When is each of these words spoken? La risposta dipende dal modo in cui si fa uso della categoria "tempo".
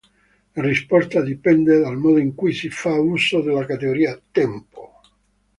La 0.55 0.63
risposta 0.63 1.21
dipende 1.21 1.77
dal 1.77 1.95
modo 1.95 2.17
in 2.17 2.33
cui 2.33 2.53
si 2.53 2.71
fa 2.71 2.95
uso 2.99 3.39
della 3.43 3.67
categoria 3.67 4.19
"tempo". 4.31 4.99